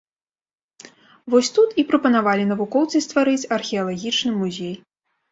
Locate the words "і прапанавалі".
1.83-2.47